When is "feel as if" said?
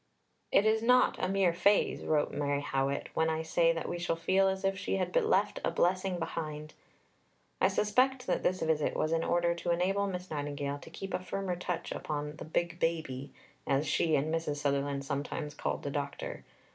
4.15-4.75